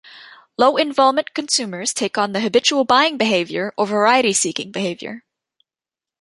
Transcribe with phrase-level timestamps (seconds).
[0.57, 5.23] Low involvement consumers take on the habitual buying behaviour or variety seeking behaviour.